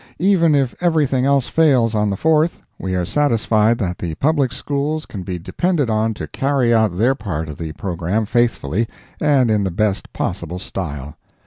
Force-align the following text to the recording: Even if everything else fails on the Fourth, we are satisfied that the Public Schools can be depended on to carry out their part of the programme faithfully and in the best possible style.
Even 0.17 0.55
if 0.55 0.73
everything 0.81 1.25
else 1.25 1.45
fails 1.45 1.93
on 1.93 2.09
the 2.09 2.17
Fourth, 2.17 2.63
we 2.79 2.95
are 2.95 3.05
satisfied 3.05 3.77
that 3.77 3.99
the 3.99 4.15
Public 4.15 4.51
Schools 4.51 5.05
can 5.05 5.21
be 5.21 5.37
depended 5.37 5.91
on 5.91 6.15
to 6.15 6.25
carry 6.27 6.73
out 6.73 6.97
their 6.97 7.13
part 7.13 7.47
of 7.47 7.59
the 7.59 7.71
programme 7.73 8.25
faithfully 8.25 8.87
and 9.19 9.51
in 9.51 9.63
the 9.63 9.69
best 9.69 10.11
possible 10.11 10.57
style. 10.57 11.17